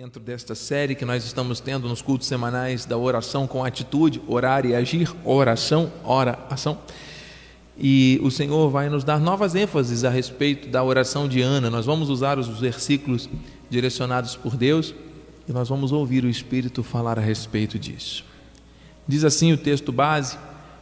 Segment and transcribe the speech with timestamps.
[0.00, 4.64] Dentro desta série que nós estamos tendo nos cultos semanais da oração com atitude, orar
[4.64, 6.78] e agir, oração, ora, ação.
[7.76, 11.68] E o Senhor vai nos dar novas ênfases a respeito da oração de Ana.
[11.68, 13.28] Nós vamos usar os versículos
[13.68, 14.94] direcionados por Deus
[15.48, 18.24] e nós vamos ouvir o Espírito falar a respeito disso.
[19.04, 20.38] Diz assim o texto base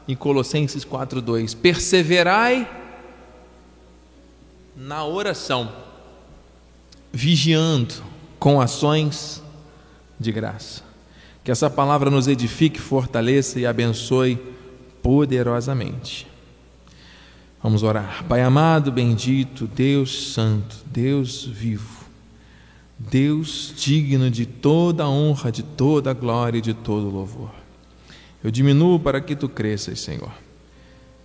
[0.07, 2.69] em Colossenses 4:2: Perseverai
[4.77, 5.73] na oração,
[7.11, 9.43] vigiando com ações
[10.19, 10.83] de graça.
[11.45, 14.39] Que essa palavra nos edifique, fortaleça e abençoe
[15.03, 16.27] poderosamente.
[17.63, 18.25] Vamos orar.
[18.29, 22.05] Pai amado, bendito, Deus santo, Deus vivo,
[22.99, 27.51] Deus digno de toda honra, de toda glória e de todo louvor.
[28.43, 30.31] Eu diminuo para que tu cresças, Senhor.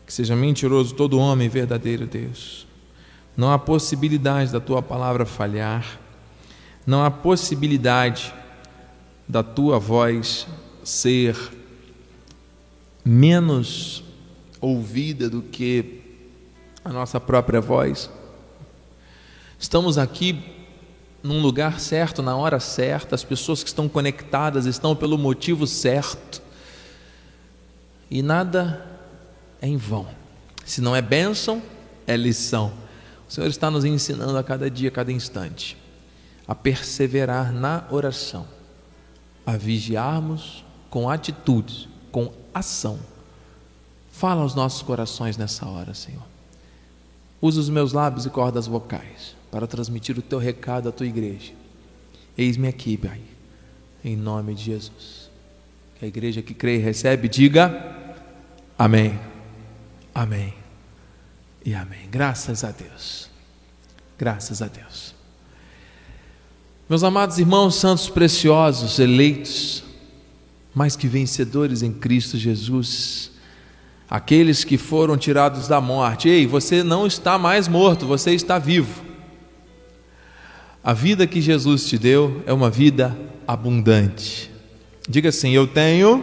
[0.05, 2.65] Que seja mentiroso todo homem verdadeiro, Deus.
[3.37, 6.00] Não há possibilidade da tua palavra falhar
[6.85, 8.33] não há possibilidade
[9.27, 10.47] da tua voz
[10.83, 11.37] ser
[13.05, 14.03] menos
[14.59, 16.01] ouvida do que
[16.83, 18.09] a nossa própria voz.
[19.59, 20.43] Estamos aqui
[21.23, 26.41] num lugar certo, na hora certa, as pessoas que estão conectadas estão pelo motivo certo.
[28.09, 28.85] E nada
[29.61, 30.07] é em vão.
[30.65, 31.61] Se não é bênção,
[32.07, 32.73] é lição.
[33.29, 35.80] O Senhor está nos ensinando a cada dia, a cada instante
[36.47, 38.47] a perseverar na oração,
[39.45, 42.99] a vigiarmos com atitudes, com ação.
[44.11, 46.25] Fala aos nossos corações nessa hora, Senhor.
[47.41, 51.53] Usa os meus lábios e cordas vocais para transmitir o teu recado à tua igreja.
[52.37, 53.21] Eis-me aqui, Pai,
[54.03, 55.29] em nome de Jesus.
[55.97, 57.95] Que a igreja que crê e recebe, diga
[58.77, 59.19] amém,
[60.13, 60.53] amém
[61.65, 62.07] e amém.
[62.09, 63.29] Graças a Deus.
[64.17, 65.10] Graças a Deus.
[66.91, 69.81] Meus amados irmãos, santos preciosos, eleitos,
[70.75, 73.31] mais que vencedores em Cristo Jesus,
[74.09, 79.05] aqueles que foram tirados da morte, ei, você não está mais morto, você está vivo.
[80.83, 84.51] A vida que Jesus te deu é uma vida abundante.
[85.07, 86.21] Diga assim: Eu tenho,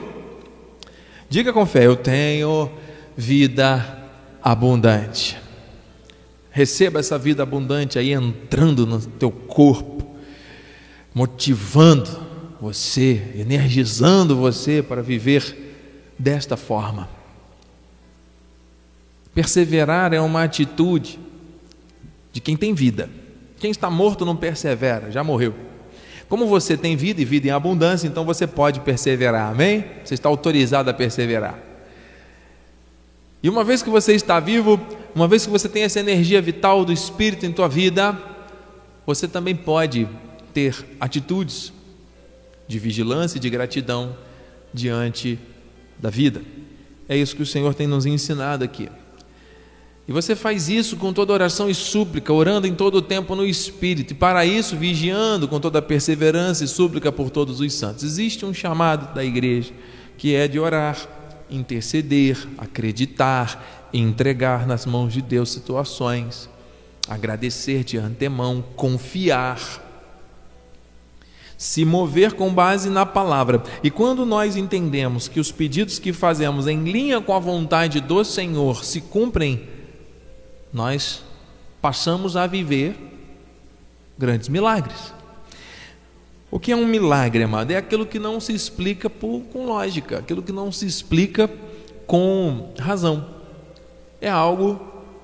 [1.31, 2.71] diga com fé, eu tenho
[3.17, 4.07] vida
[4.45, 5.35] abundante.
[6.51, 9.98] Receba essa vida abundante aí entrando no teu corpo
[11.15, 12.09] motivando
[12.61, 15.77] você, energizando você para viver
[16.19, 17.09] desta forma.
[19.35, 21.19] Perseverar é uma atitude
[22.33, 23.09] de quem tem vida.
[23.59, 25.55] Quem está morto não persevera, já morreu.
[26.29, 29.85] Como você tem vida e vida em abundância, então você pode perseverar, amém?
[30.05, 31.59] Você está autorizado a perseverar.
[33.43, 34.81] E uma vez que você está vivo,
[35.15, 38.17] uma vez que você tem essa energia vital do Espírito em tua vida,
[39.07, 40.09] você também pode
[40.53, 41.73] ter atitudes
[42.67, 44.17] de vigilância e de gratidão
[44.73, 45.39] diante
[45.99, 46.43] da vida.
[47.09, 48.89] É isso que o Senhor tem nos ensinado aqui.
[50.07, 53.45] E você faz isso com toda oração e súplica, orando em todo o tempo no
[53.45, 58.05] Espírito, e para isso vigiando com toda perseverança e súplica por todos os santos.
[58.05, 59.73] Existe um chamado da igreja
[60.17, 60.97] que é de orar,
[61.51, 66.49] interceder, acreditar, entregar nas mãos de Deus situações,
[67.07, 69.88] agradecer de antemão, confiar
[71.59, 73.61] se mover com base na palavra.
[73.83, 78.23] E quando nós entendemos que os pedidos que fazemos em linha com a vontade do
[78.25, 79.69] Senhor se cumprem,
[80.73, 81.25] nós
[81.83, 82.97] passamos a viver
[84.17, 85.13] grandes milagres.
[86.49, 87.73] O que é um milagre, amado?
[87.73, 91.51] É aquilo que não se explica por, com lógica, aquilo que não se explica
[92.07, 93.27] com razão.
[94.21, 94.81] É algo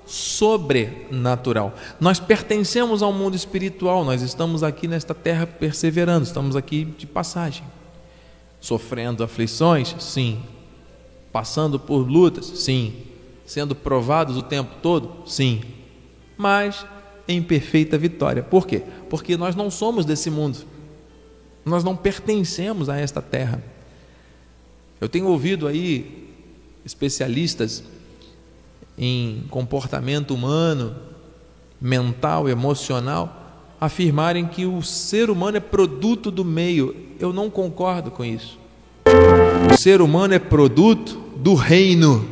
[0.07, 1.75] sobrenatural.
[2.01, 7.65] Nós pertencemos ao mundo espiritual, nós estamos aqui nesta terra perseverando, estamos aqui de passagem.
[8.61, 9.95] Sofrendo aflições?
[9.99, 10.43] Sim.
[11.33, 12.47] Passando por lutas?
[12.47, 12.95] Sim.
[13.45, 15.29] Sendo provados o tempo todo?
[15.29, 15.63] Sim.
[16.37, 16.87] Mas
[17.27, 18.43] em perfeita vitória.
[18.43, 18.83] Por quê?
[19.09, 20.59] Porque nós não somos desse mundo.
[21.65, 23.63] Nós não pertencemos a esta terra.
[25.01, 26.31] Eu tenho ouvido aí
[26.85, 27.83] especialistas
[28.97, 30.95] em comportamento humano,
[31.81, 36.95] mental, emocional, afirmarem que o ser humano é produto do meio.
[37.19, 38.59] Eu não concordo com isso.
[39.73, 42.27] O ser humano é produto do reino.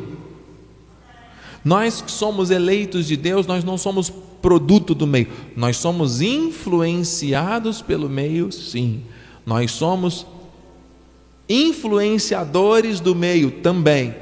[1.64, 5.28] Nós que somos eleitos de Deus, nós não somos produto do meio.
[5.56, 9.02] Nós somos influenciados pelo meio, sim.
[9.44, 10.26] Nós somos
[11.48, 14.14] influenciadores do meio também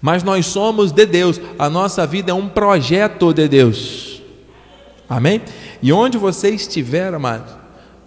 [0.00, 4.22] mas nós somos de Deus, a nossa vida é um projeto de Deus.
[5.08, 5.40] Amém?
[5.82, 7.56] E onde você estiver, amado,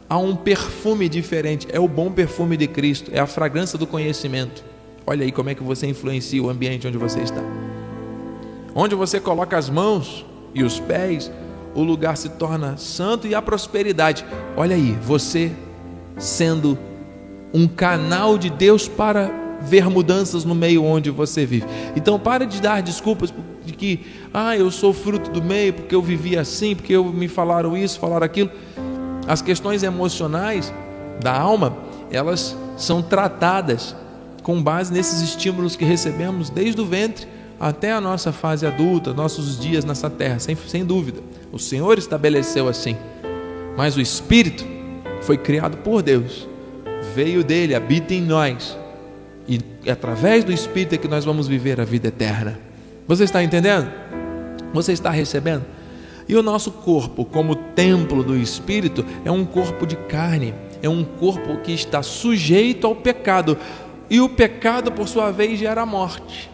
[0.10, 4.64] há um perfume diferente, é o bom perfume de Cristo, é a fragrância do conhecimento.
[5.06, 7.42] Olha aí como é que você influencia o ambiente onde você está.
[8.76, 11.32] Onde você coloca as mãos e os pés,
[11.74, 14.26] o lugar se torna santo e a prosperidade.
[14.56, 15.52] Olha aí, você
[16.18, 16.78] sendo
[17.54, 21.66] um canal de Deus para ver mudanças no meio onde você vive.
[21.96, 23.34] Então pare de dar desculpas
[23.66, 27.28] de que, ah, eu sou fruto do meio porque eu vivi assim, porque eu me
[27.28, 28.50] falaram isso, falaram aquilo.
[29.28, 30.74] As questões emocionais
[31.22, 31.78] da alma,
[32.10, 33.96] elas são tratadas
[34.42, 37.28] com base nesses estímulos que recebemos desde o ventre
[37.60, 41.22] até a nossa fase adulta, nossos dias nessa terra, sem, sem dúvida.
[41.52, 42.96] O Senhor estabeleceu assim.
[43.76, 44.66] Mas o Espírito
[45.22, 46.48] foi criado por Deus,
[47.14, 48.78] veio dele, habita em nós.
[49.50, 52.60] E através do Espírito é que nós vamos viver a vida eterna.
[53.08, 53.92] Você está entendendo?
[54.72, 55.66] Você está recebendo?
[56.28, 60.54] E o nosso corpo, como templo do Espírito, é um corpo de carne,
[60.84, 63.58] é um corpo que está sujeito ao pecado.
[64.08, 66.52] E o pecado, por sua vez, gera morte.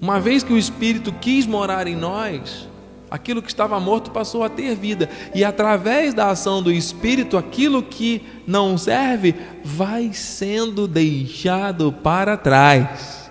[0.00, 2.66] Uma vez que o Espírito quis morar em nós,
[3.10, 7.82] aquilo que estava morto passou a ter vida, e através da ação do Espírito, aquilo
[7.82, 9.34] que não serve
[9.64, 13.30] vai sendo deixado para trás.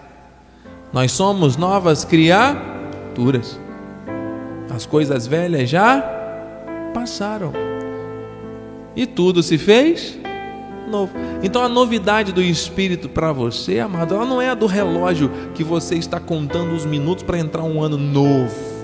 [0.92, 3.60] Nós somos novas criaturas,
[4.74, 6.02] as coisas velhas já
[6.94, 7.54] passaram,
[8.96, 10.20] e tudo se fez
[10.90, 11.14] novo.
[11.44, 15.64] Então a novidade do Espírito para você, amado, ela não é a do relógio que
[15.64, 18.79] você está contando os minutos para entrar um ano novo.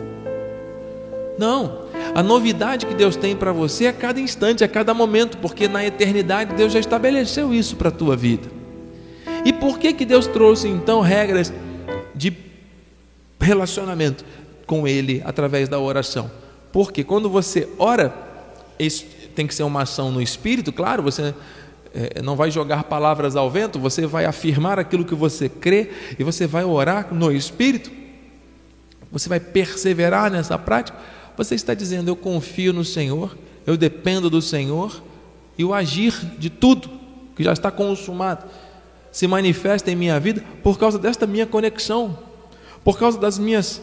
[1.37, 1.85] Não.
[2.13, 5.67] A novidade que Deus tem para você é a cada instante, a cada momento, porque
[5.67, 8.49] na eternidade Deus já estabeleceu isso para a tua vida.
[9.43, 11.53] E por que, que Deus trouxe então regras
[12.13, 12.33] de
[13.39, 14.23] relacionamento
[14.65, 16.31] com Ele através da oração?
[16.71, 18.13] Porque quando você ora,
[19.35, 21.33] tem que ser uma ação no espírito, claro, você
[21.95, 25.89] é, não vai jogar palavras ao vento, você vai afirmar aquilo que você crê
[26.19, 27.89] e você vai orar no Espírito,
[29.09, 30.97] você vai perseverar nessa prática.
[31.37, 35.01] Você está dizendo: Eu confio no Senhor, eu dependo do Senhor
[35.57, 36.89] e o agir de tudo
[37.35, 38.45] que já está consumado
[39.11, 42.17] se manifesta em minha vida por causa desta minha conexão,
[42.83, 43.81] por causa das minhas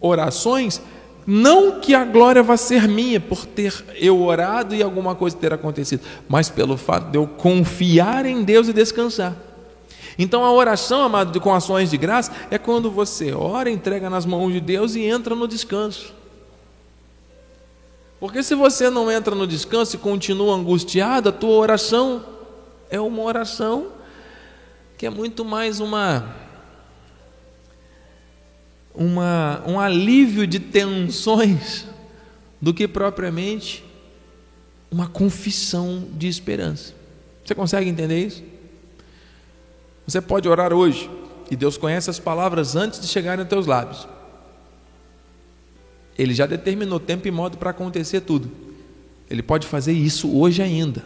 [0.00, 0.80] orações
[1.26, 5.52] não que a glória vá ser minha por ter eu orado e alguma coisa ter
[5.52, 9.36] acontecido, mas pelo fato de eu confiar em Deus e descansar.
[10.18, 14.52] Então a oração, amado, com ações de graça, é quando você ora, entrega nas mãos
[14.52, 16.12] de Deus e entra no descanso.
[18.22, 22.24] Porque se você não entra no descanso e continua angustiado, a tua oração
[22.88, 23.88] é uma oração
[24.96, 26.32] que é muito mais uma
[28.94, 31.84] uma, um alívio de tensões
[32.60, 33.84] do que propriamente
[34.88, 36.94] uma confissão de esperança.
[37.44, 38.44] Você consegue entender isso?
[40.06, 41.10] Você pode orar hoje
[41.50, 44.06] e Deus conhece as palavras antes de chegarem aos teus lábios.
[46.18, 48.50] Ele já determinou tempo e modo para acontecer tudo.
[49.30, 51.02] Ele pode fazer isso hoje ainda.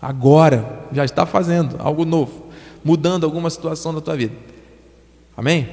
[0.00, 2.46] Agora, já está fazendo algo novo,
[2.82, 4.34] mudando alguma situação da tua vida.
[5.36, 5.68] Amém?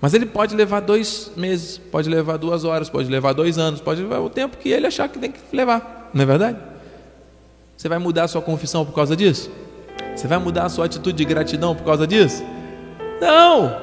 [0.00, 4.00] Mas ele pode levar dois meses, pode levar duas horas, pode levar dois anos, pode
[4.00, 6.58] levar o tempo que ele achar que tem que levar, não é verdade?
[7.76, 9.50] Você vai mudar a sua confissão por causa disso?
[10.14, 12.42] Você vai mudar a sua atitude de gratidão por causa disso?
[13.20, 13.74] Não!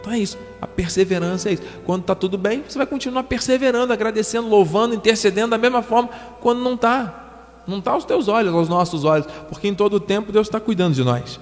[0.00, 0.38] Então é isso.
[0.60, 1.62] A perseverança é isso.
[1.86, 6.08] Quando está tudo bem, você vai continuar perseverando, agradecendo, louvando, intercedendo da mesma forma
[6.40, 7.28] quando não está.
[7.66, 10.94] Não está aos teus olhos, aos nossos olhos, porque em todo tempo Deus está cuidando
[10.94, 11.40] de nós.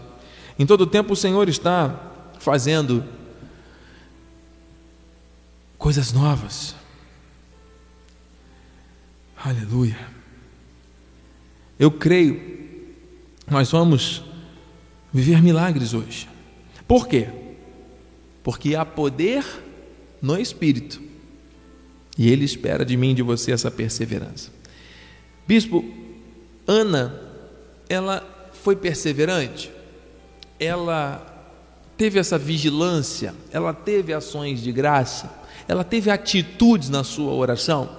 [0.59, 1.95] Em todo tempo o Senhor está
[2.39, 3.05] fazendo
[5.77, 6.75] coisas novas.
[9.43, 9.99] Aleluia.
[11.79, 12.41] Eu creio,
[13.49, 14.23] nós vamos
[15.13, 16.29] viver milagres hoje.
[16.87, 17.29] Por quê?
[18.49, 19.45] Porque há poder
[20.23, 21.02] no Espírito.
[22.17, 24.50] E Ele espera de mim e de você essa perseverança.
[25.47, 25.85] Bispo,
[26.67, 27.14] Ana,
[27.90, 29.71] ela foi perseverante?
[30.59, 31.21] Ela
[31.95, 35.31] teve essa vigilância, ela teve ações de graça,
[35.69, 37.99] ela teve atitudes na sua oração.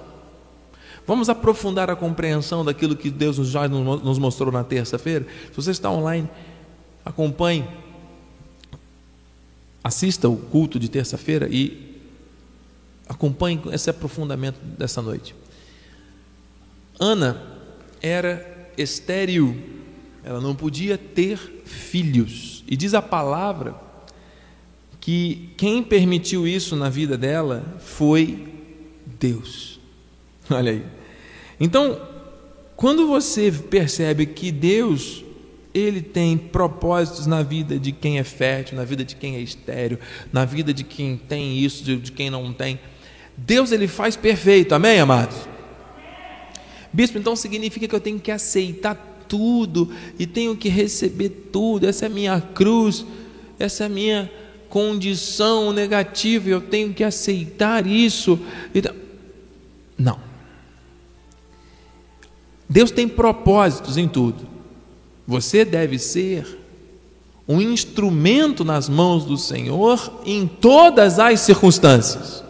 [1.06, 5.24] Vamos aprofundar a compreensão daquilo que Deus já nos mostrou na terça-feira.
[5.50, 6.28] Se você está online,
[7.04, 7.64] acompanhe,
[9.82, 11.98] assista o culto de terça-feira e
[13.08, 15.34] acompanhe esse aprofundamento dessa noite.
[16.98, 17.42] Ana
[18.02, 19.56] era estéril,
[20.22, 22.62] ela não podia ter filhos.
[22.68, 23.74] E diz a palavra
[25.00, 28.46] que quem permitiu isso na vida dela foi
[29.18, 29.80] Deus.
[30.50, 30.84] Olha aí.
[31.58, 32.00] Então,
[32.76, 35.24] quando você percebe que Deus
[35.72, 39.98] ele tem propósitos na vida de quem é fértil, na vida de quem é estéreo,
[40.32, 42.78] na vida de quem tem isso, de, de quem não tem.
[43.36, 45.36] Deus ele faz perfeito, amém, amados?
[46.92, 48.94] Bispo, então significa que eu tenho que aceitar
[49.28, 51.86] tudo e tenho que receber tudo.
[51.86, 53.06] Essa é a minha cruz,
[53.58, 54.30] essa é a minha
[54.68, 58.38] condição negativa, eu tenho que aceitar isso.
[58.74, 58.94] Então,
[59.96, 60.18] não.
[62.68, 64.59] Deus tem propósitos em tudo.
[65.30, 66.58] Você deve ser
[67.46, 72.42] um instrumento nas mãos do Senhor em todas as circunstâncias.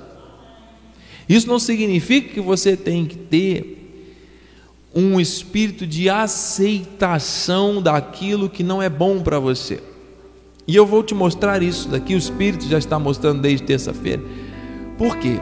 [1.28, 3.76] Isso não significa que você tem que ter
[4.94, 9.82] um espírito de aceitação daquilo que não é bom para você.
[10.66, 14.22] E eu vou te mostrar isso daqui, o Espírito já está mostrando desde terça-feira.
[14.96, 15.38] Por quê?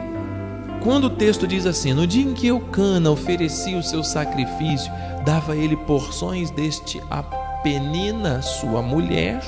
[0.83, 4.91] Quando o texto diz assim: No dia em que Eucana oferecia o seu sacrifício,
[5.25, 7.23] dava ele porções deste a
[7.63, 9.41] Penina, sua mulher,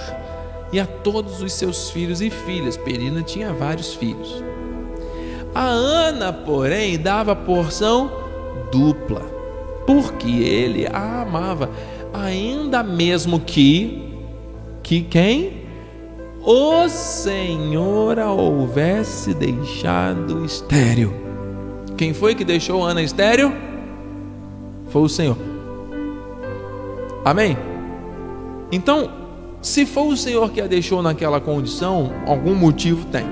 [0.71, 2.77] e a todos os seus filhos e filhas.
[2.77, 4.43] Penina tinha vários filhos.
[5.53, 8.11] A Ana, porém, dava porção
[8.71, 9.21] dupla,
[9.85, 11.69] porque ele a amava,
[12.13, 14.09] ainda mesmo que
[14.83, 15.61] que quem
[16.43, 21.13] o Senhor a houvesse deixado estéril.
[21.97, 23.53] Quem foi que deixou Ana estéril?
[24.87, 25.50] Foi o Senhor.
[27.23, 27.57] Amém?
[28.71, 29.11] Então,
[29.61, 33.25] se foi o Senhor que a deixou naquela condição, algum motivo tem.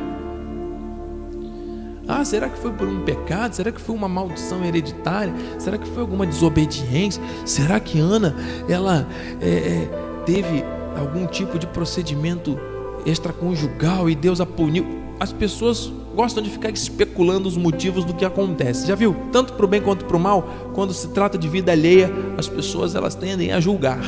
[2.08, 3.54] Ah, será que foi por um pecado?
[3.54, 5.34] Será que foi uma maldição hereditária?
[5.60, 7.22] Será que foi alguma desobediência?
[7.46, 8.36] Será que Ana
[8.68, 9.08] ela
[9.40, 9.90] é, é,
[10.26, 10.64] teve
[10.98, 12.60] algum tipo de procedimento
[13.06, 14.86] extraconjugal e Deus a puniu.
[15.20, 18.88] As pessoas gostam de ficar especulando os motivos do que acontece.
[18.88, 19.16] Já viu?
[19.32, 22.48] Tanto para o bem quanto para o mal, quando se trata de vida alheia, as
[22.48, 24.04] pessoas elas tendem a julgar.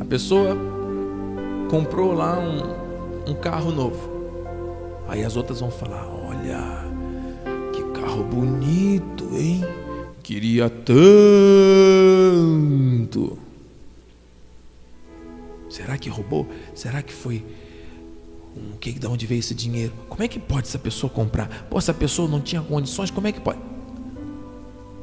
[0.00, 0.56] A pessoa
[1.70, 4.10] comprou lá um, um carro novo.
[5.08, 6.84] Aí as outras vão falar: Olha,
[7.72, 9.64] que carro bonito, hein?
[10.22, 11.00] Queria tanto.
[15.68, 16.46] Será que roubou?
[16.74, 17.44] Será que foi
[18.56, 19.92] um que de onde veio esse dinheiro?
[20.08, 21.66] Como é que pode essa pessoa comprar?
[21.70, 23.58] Pô, essa pessoa não tinha condições, como é que pode?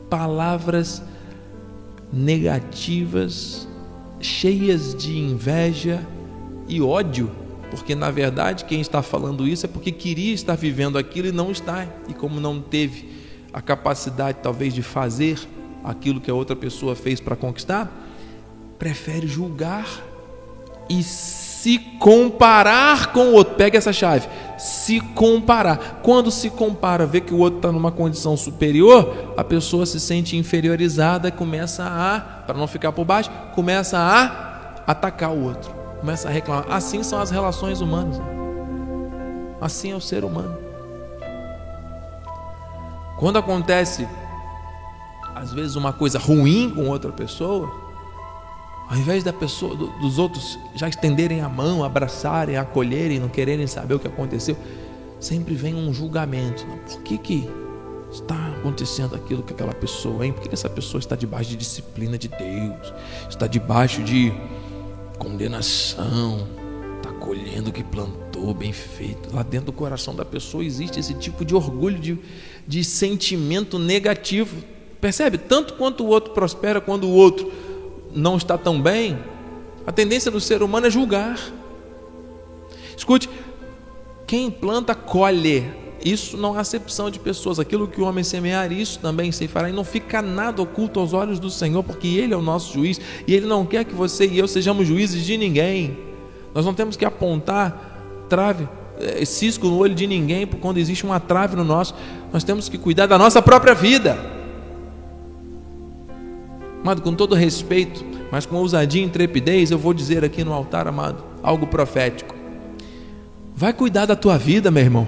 [0.10, 1.02] Palavras
[2.12, 3.68] negativas,
[4.20, 6.06] cheias de inveja
[6.68, 7.32] e ódio,
[7.70, 11.52] porque na verdade quem está falando isso é porque queria estar vivendo aquilo e não
[11.52, 13.10] está, e como não teve
[13.54, 15.40] a capacidade talvez de fazer
[15.84, 17.92] aquilo que a outra pessoa fez para conquistar,
[18.78, 19.88] prefere julgar
[20.90, 21.04] e
[21.62, 23.56] se comparar com o outro.
[23.56, 24.28] Pega essa chave.
[24.58, 26.00] Se comparar.
[26.04, 30.38] Quando se compara, vê que o outro está numa condição superior, a pessoa se sente
[30.38, 36.32] inferiorizada, começa a, para não ficar por baixo, começa a atacar o outro, começa a
[36.32, 36.66] reclamar.
[36.70, 38.22] Assim são as relações humanas.
[39.60, 40.56] Assim é o ser humano.
[43.18, 44.08] Quando acontece,
[45.36, 47.87] às vezes, uma coisa ruim com outra pessoa,
[48.90, 53.68] ao invés da pessoa, do, dos outros já estenderem a mão, abraçarem, acolherem, não quererem
[53.68, 54.58] saber o que aconteceu,
[55.20, 56.66] sempre vem um julgamento.
[56.66, 57.50] Não, por que, que
[58.10, 60.32] está acontecendo aquilo com aquela pessoa, hein?
[60.32, 62.94] Por que, que essa pessoa está debaixo de disciplina de Deus?
[63.30, 64.32] Está debaixo de
[65.20, 66.48] condenação?
[66.96, 69.36] Está colhendo o que plantou, bem feito.
[69.36, 72.18] Lá dentro do coração da pessoa existe esse tipo de orgulho, de,
[72.66, 74.64] de sentimento negativo.
[75.02, 75.38] Percebe?
[75.38, 77.52] Tanto quanto o outro prospera, quando o outro
[78.18, 79.18] não está tão bem,
[79.86, 81.40] a tendência do ser humano é julgar.
[82.96, 83.30] Escute,
[84.26, 85.66] quem planta, colhe.
[86.04, 87.60] Isso não há acepção de pessoas.
[87.60, 89.70] Aquilo que o homem semear, isso também se fará.
[89.70, 93.00] E não fica nada oculto aos olhos do Senhor, porque Ele é o nosso juiz.
[93.26, 95.98] E Ele não quer que você e eu sejamos juízes de ninguém.
[96.54, 98.68] Nós não temos que apontar trave,
[99.00, 101.96] eh, cisco no olho de ninguém, quando existe uma trave no nosso.
[102.34, 104.37] Nós temos que cuidar da nossa própria vida.
[106.88, 108.02] Amado, com todo respeito,
[108.32, 112.34] mas com ousadia e intrepidez, eu vou dizer aqui no altar, amado, algo profético.
[113.54, 115.06] Vai cuidar da tua vida, meu irmão.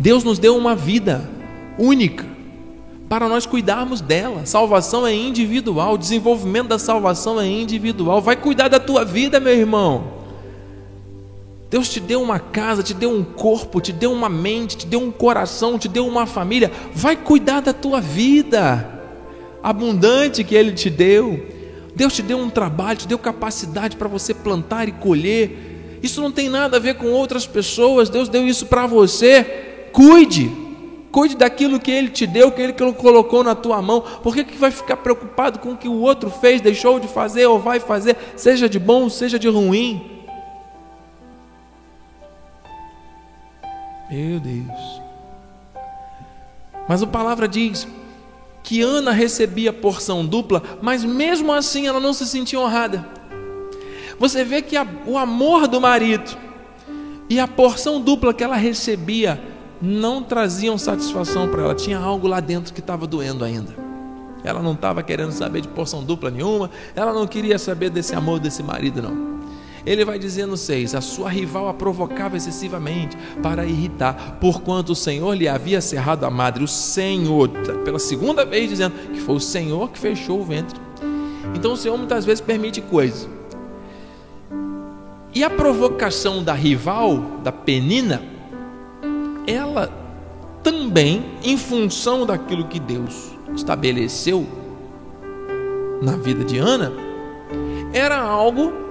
[0.00, 1.30] Deus nos deu uma vida
[1.78, 2.26] única
[3.08, 4.44] para nós cuidarmos dela.
[4.44, 8.20] Salvação é individual, o desenvolvimento da salvação é individual.
[8.20, 10.08] Vai cuidar da tua vida, meu irmão.
[11.70, 15.00] Deus te deu uma casa, te deu um corpo, te deu uma mente, te deu
[15.00, 16.72] um coração, te deu uma família.
[16.92, 18.95] Vai cuidar da tua vida
[19.68, 21.44] abundante que Ele te deu.
[21.94, 25.98] Deus te deu um trabalho, te deu capacidade para você plantar e colher.
[26.02, 28.08] Isso não tem nada a ver com outras pessoas.
[28.08, 29.88] Deus deu isso para você.
[29.92, 30.50] Cuide,
[31.10, 34.02] Cuide daquilo que Ele te deu, que Ele colocou na tua mão.
[34.02, 37.46] Por que, que vai ficar preocupado com o que o outro fez, deixou de fazer
[37.46, 40.22] ou vai fazer, seja de bom, seja de ruim?
[44.10, 45.00] Meu Deus.
[46.86, 47.88] Mas a palavra diz
[48.66, 53.06] que Ana recebia porção dupla, mas mesmo assim ela não se sentia honrada.
[54.18, 56.36] Você vê que a, o amor do marido
[57.30, 59.40] e a porção dupla que ela recebia
[59.80, 63.72] não traziam satisfação para ela, tinha algo lá dentro que estava doendo ainda.
[64.42, 68.40] Ela não estava querendo saber de porção dupla nenhuma, ela não queria saber desse amor
[68.40, 69.35] desse marido, não.
[69.86, 74.96] Ele vai dizer no 6: A sua rival a provocava excessivamente para irritar, porquanto o
[74.96, 76.64] Senhor lhe havia cerrado a madre.
[76.64, 77.48] O Senhor,
[77.84, 80.78] pela segunda vez, dizendo que foi o Senhor que fechou o ventre.
[81.54, 83.28] Então o Senhor muitas vezes permite coisas.
[85.32, 88.22] E a provocação da rival, da penina,
[89.46, 89.92] ela
[90.62, 94.46] também, em função daquilo que Deus estabeleceu
[96.02, 96.92] na vida de Ana,
[97.92, 98.85] era algo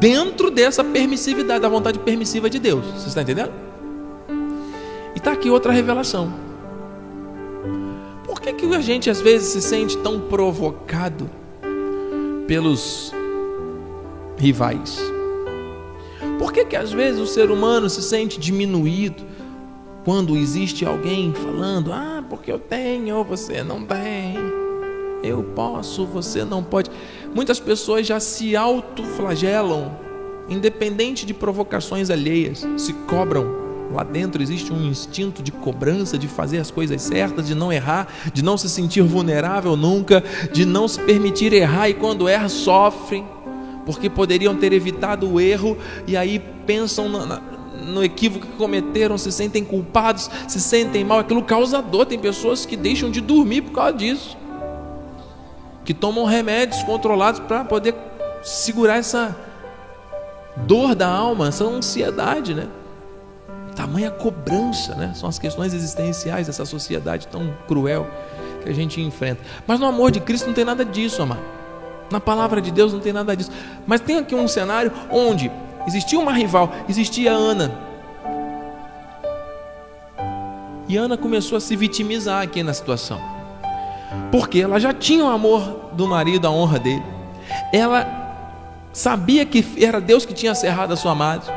[0.00, 2.84] dentro dessa permissividade, da vontade permissiva de Deus.
[2.86, 3.52] Você está entendendo?
[5.14, 6.32] E está aqui outra revelação.
[8.24, 11.28] Por que, que a gente às vezes se sente tão provocado
[12.48, 13.12] pelos
[14.38, 14.98] rivais?
[16.38, 19.22] Por que, que às vezes o ser humano se sente diminuído
[20.02, 24.38] quando existe alguém falando, ah, porque eu tenho, você não tem,
[25.22, 26.90] eu posso, você não pode.
[27.34, 29.92] Muitas pessoas já se autoflagelam,
[30.48, 33.60] independente de provocações alheias, se cobram.
[33.92, 38.06] Lá dentro existe um instinto de cobrança, de fazer as coisas certas, de não errar,
[38.32, 40.22] de não se sentir vulnerável nunca,
[40.52, 43.26] de não se permitir errar e quando erra sofrem,
[43.84, 47.42] porque poderiam ter evitado o erro e aí pensam na,
[47.80, 52.06] no equívoco que cometeram, se sentem culpados, se sentem mal, aquilo causa dor.
[52.06, 54.36] Tem pessoas que deixam de dormir por causa disso,
[55.90, 57.96] que tomam remédios controlados para poder
[58.44, 59.36] segurar essa
[60.58, 62.68] dor da alma, essa ansiedade, né?
[63.74, 65.10] Tamanha cobrança, né?
[65.16, 68.06] São as questões existenciais dessa sociedade tão cruel
[68.62, 69.42] que a gente enfrenta.
[69.66, 71.42] Mas no amor de Cristo não tem nada disso, amado.
[72.08, 73.50] Na palavra de Deus não tem nada disso.
[73.84, 75.50] Mas tem aqui um cenário onde
[75.88, 77.72] Existia uma rival, existia Ana.
[80.88, 83.39] E Ana começou a se vitimizar aqui na situação.
[84.30, 87.04] Porque ela já tinha o amor do marido, a honra dele.
[87.72, 88.20] Ela
[88.92, 91.52] sabia que era Deus que tinha cerrado a sua madre.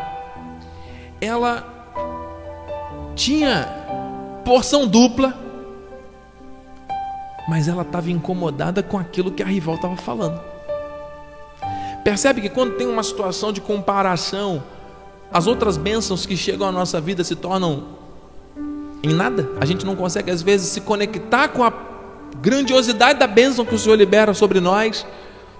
[1.20, 1.64] Ela
[3.16, 3.68] tinha
[4.44, 5.34] porção dupla.
[7.48, 10.40] Mas ela estava incomodada com aquilo que a rival estava falando.
[12.04, 14.64] Percebe que quando tem uma situação de comparação,
[15.32, 17.84] as outras bênçãos que chegam à nossa vida se tornam
[19.02, 19.50] em nada.
[19.60, 21.72] A gente não consegue, às vezes, se conectar com a
[22.42, 25.06] grandiosidade da bênção que o Senhor libera sobre nós,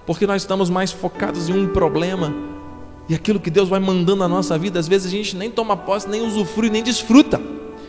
[0.06, 2.34] porque nós estamos mais focados em um problema.
[3.08, 5.76] E aquilo que Deus vai mandando na nossa vida, às vezes a gente nem toma
[5.76, 7.40] posse, nem usufrui, nem desfruta.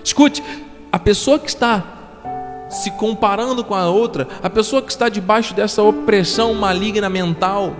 [0.03, 0.43] Escute,
[0.91, 1.83] a pessoa que está
[2.69, 7.75] se comparando com a outra, a pessoa que está debaixo dessa opressão maligna mental,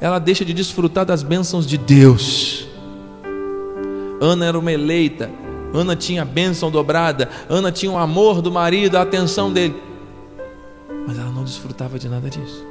[0.00, 2.66] ela deixa de desfrutar das bênçãos de Deus.
[4.20, 5.30] Ana era uma eleita,
[5.72, 9.74] Ana tinha a bênção dobrada, Ana tinha o amor do marido, a atenção dele,
[11.40, 12.66] não desfrutava de nada disso.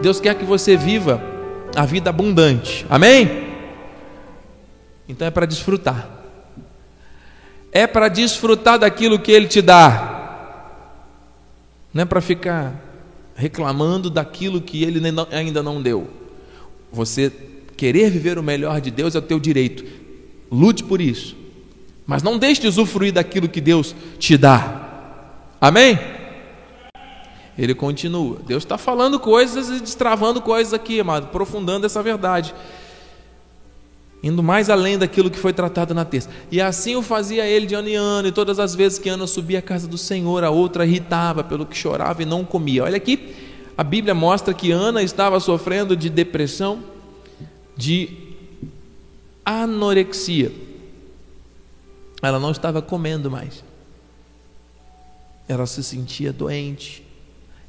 [0.00, 1.20] Deus quer que você viva
[1.74, 3.44] a vida abundante, amém?
[5.08, 6.08] Então é para desfrutar,
[7.72, 10.70] é para desfrutar daquilo que Ele te dá,
[11.92, 12.72] não é para ficar
[13.34, 16.08] reclamando daquilo que ele ainda não deu.
[16.90, 17.30] Você
[17.76, 19.84] querer viver o melhor de Deus é o teu direito.
[20.50, 21.36] Lute por isso.
[22.06, 24.85] Mas não deixe de usufruir daquilo que Deus te dá.
[25.60, 25.98] Amém?
[27.58, 28.38] Ele continua.
[28.46, 32.54] Deus está falando coisas e destravando coisas aqui, amado, aprofundando essa verdade
[34.22, 36.28] indo mais além daquilo que foi tratado na terça.
[36.50, 39.26] E assim o fazia ele de ano em ano, e todas as vezes que Ana
[39.26, 42.84] subia à casa do Senhor, a outra irritava pelo que chorava e não comia.
[42.84, 43.34] Olha aqui,
[43.76, 46.82] a Bíblia mostra que Ana estava sofrendo de depressão,
[47.76, 48.34] de
[49.44, 50.52] anorexia.
[52.20, 53.62] Ela não estava comendo mais.
[55.48, 57.06] Ela se sentia doente,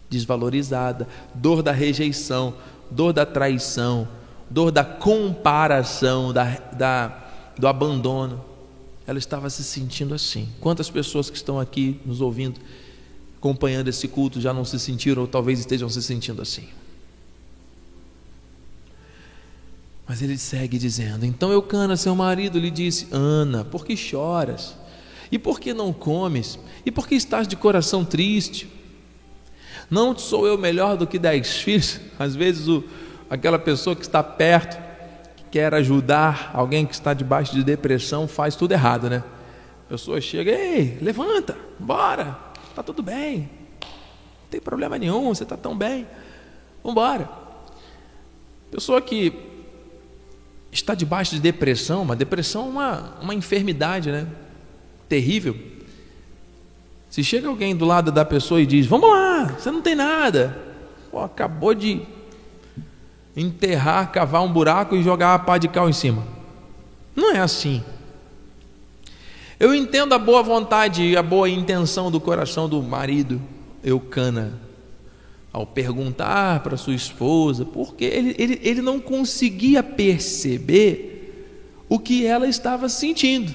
[0.09, 2.53] desvalorizada, dor da rejeição,
[2.89, 4.07] dor da traição,
[4.49, 7.07] dor da comparação, da, da,
[7.57, 8.43] do abandono.
[9.05, 10.49] Ela estava se sentindo assim.
[10.59, 12.59] Quantas pessoas que estão aqui nos ouvindo,
[13.37, 16.67] acompanhando esse culto, já não se sentiram ou talvez estejam se sentindo assim?
[20.07, 24.75] Mas ele segue dizendo: Então Eucana, seu marido, lhe disse: Ana, por que choras?
[25.31, 26.59] E por que não comes?
[26.85, 28.69] E por que estás de coração triste?
[29.89, 31.99] Não sou eu melhor do que dez filhos?
[32.19, 32.83] Às vezes o,
[33.29, 34.77] aquela pessoa que está perto,
[35.35, 39.23] que quer ajudar alguém que está debaixo de depressão, faz tudo errado, né?
[39.85, 42.37] A pessoa chega, ei, levanta, bora,
[42.69, 43.49] está tudo bem,
[43.81, 46.05] não tem problema nenhum, você está tão bem,
[46.83, 47.29] vamos embora.
[48.69, 49.33] Pessoa que
[50.71, 54.27] está debaixo de depressão, uma depressão é uma, uma enfermidade, né?
[55.07, 55.55] Terrível.
[57.09, 60.57] Se chega alguém do lado da pessoa e diz: Vamos lá, você não tem nada.
[61.09, 62.01] Pô, acabou de
[63.35, 66.23] enterrar, cavar um buraco e jogar a pá de cal em cima.
[67.15, 67.83] Não é assim.
[69.59, 73.41] Eu entendo a boa vontade e a boa intenção do coração do marido
[73.83, 74.67] Eucana
[75.51, 81.15] ao perguntar para sua esposa, porque ele, ele, ele não conseguia perceber
[81.89, 83.51] o que ela estava sentindo.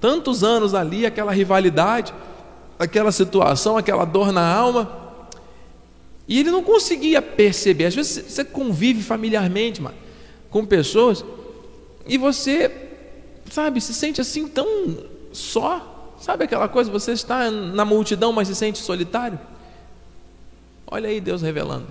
[0.00, 2.12] Tantos anos ali, aquela rivalidade,
[2.78, 5.06] aquela situação, aquela dor na alma.
[6.28, 7.86] E ele não conseguia perceber.
[7.86, 9.96] Às vezes você convive familiarmente mano,
[10.50, 11.24] com pessoas
[12.06, 12.70] e você,
[13.50, 14.98] sabe, se sente assim tão
[15.32, 16.14] só.
[16.20, 16.90] Sabe aquela coisa?
[16.90, 19.38] Você está na multidão, mas se sente solitário.
[20.86, 21.86] Olha aí Deus revelando.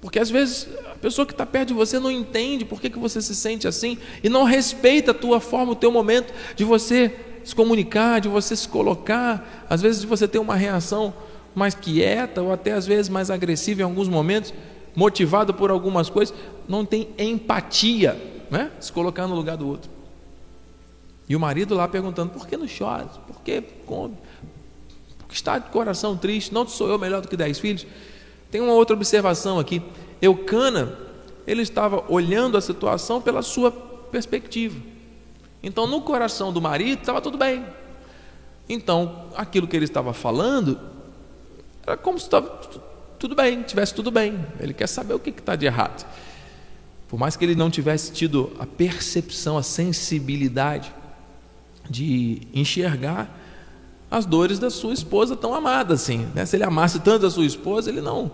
[0.00, 2.98] Porque às vezes a pessoa que está perto de você não entende por que, que
[2.98, 7.14] você se sente assim e não respeita a tua forma, o teu momento de você
[7.44, 11.12] se comunicar, de você se colocar, às vezes de você ter uma reação
[11.54, 14.52] mais quieta ou até às vezes mais agressiva em alguns momentos,
[14.94, 16.34] motivado por algumas coisas,
[16.68, 18.70] não tem empatia, né?
[18.80, 19.90] Se colocar no lugar do outro.
[21.28, 23.16] E o marido lá perguntando: por que não choras?
[23.26, 24.14] Por que come?
[25.30, 26.52] Está de coração triste?
[26.52, 27.86] Não sou eu melhor do que dez filhos?
[28.50, 29.80] Tem uma outra observação aqui.
[30.20, 30.98] Eucana,
[31.46, 34.89] ele estava olhando a situação pela sua perspectiva.
[35.62, 37.64] Então, no coração do marido estava tudo bem.
[38.68, 40.78] Então, aquilo que ele estava falando
[41.86, 42.48] era como se estava
[43.18, 44.46] tudo bem, tivesse tudo bem.
[44.58, 46.06] Ele quer saber o que está de errado.
[47.08, 50.94] Por mais que ele não tivesse tido a percepção, a sensibilidade
[51.88, 53.36] de enxergar
[54.10, 56.28] as dores da sua esposa tão amada assim.
[56.34, 56.46] Né?
[56.46, 58.30] Se ele amasse tanto a sua esposa, ele não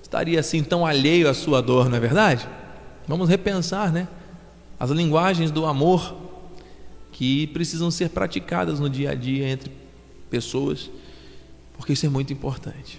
[0.00, 2.48] estaria assim tão alheio à sua dor, não é verdade?
[3.06, 4.08] Vamos repensar, né?
[4.78, 6.14] As linguagens do amor
[7.20, 9.70] que precisam ser praticadas no dia a dia entre
[10.30, 10.88] pessoas,
[11.76, 12.98] porque isso é muito importante.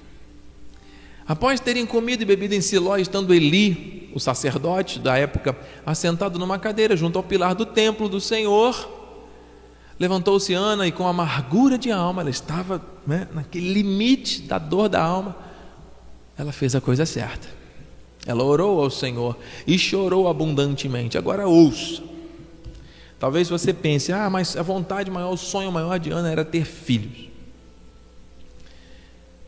[1.28, 6.60] Após terem comido e bebido em Siló, estando Eli, o sacerdote da época, assentado numa
[6.60, 8.88] cadeira junto ao pilar do templo do Senhor,
[10.00, 15.02] levantou-se Ana e com amargura de alma, ela estava né, naquele limite da dor da
[15.02, 15.36] alma,
[16.38, 17.48] ela fez a coisa certa.
[18.28, 21.18] Ela orou ao Senhor e chorou abundantemente.
[21.18, 22.11] Agora ouça.
[23.22, 26.66] Talvez você pense, ah, mas a vontade maior, o sonho maior de Ana era ter
[26.66, 27.30] filhos.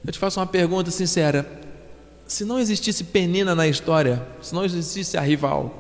[0.06, 1.60] Eu te faço uma pergunta sincera:
[2.28, 5.74] se não existisse Penina na história, se não existisse a rival,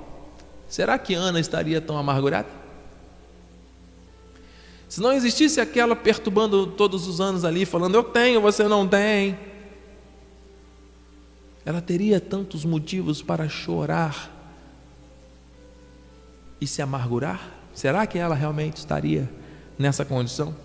[0.67, 2.49] será que Ana estaria tão amargurada?
[4.89, 9.37] Se não existisse aquela perturbando todos os anos ali, falando eu tenho, você não tem,
[11.63, 14.31] ela teria tantos motivos para chorar
[16.59, 17.52] e se amargurar?
[17.73, 19.29] Será que ela realmente estaria
[19.77, 20.55] nessa condição?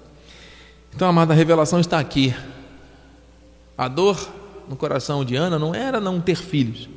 [0.94, 2.34] Então, amada, a revelação está aqui.
[3.76, 4.28] A dor
[4.68, 6.88] no coração de Ana não era não ter filhos.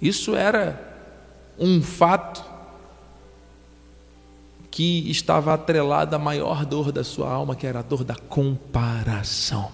[0.00, 0.80] Isso era
[1.58, 2.44] um fato
[4.70, 9.70] que estava atrelado à maior dor da sua alma, que era a dor da comparação.